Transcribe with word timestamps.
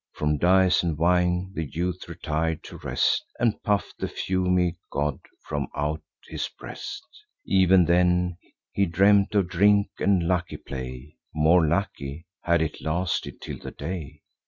From 0.13 0.39
dice 0.39 0.81
and 0.81 0.97
wine 0.97 1.51
the 1.53 1.63
youth 1.63 2.09
retir'd 2.09 2.63
to 2.63 2.79
rest, 2.79 3.23
And 3.39 3.61
puff'd 3.61 3.99
the 3.99 4.07
fumy 4.07 4.79
god 4.91 5.19
from 5.45 5.67
out 5.75 6.01
his 6.25 6.49
breast: 6.59 7.03
Ev'n 7.47 7.85
then 7.85 8.39
he 8.71 8.87
dreamt 8.87 9.35
of 9.35 9.47
drink 9.47 9.89
and 9.99 10.23
lucky 10.27 10.57
play— 10.57 11.13
More 11.35 11.67
lucky, 11.67 12.25
had 12.41 12.63
it 12.63 12.81
lasted 12.81 13.39
till 13.41 13.59
the 13.59 13.69
day. 13.69 14.23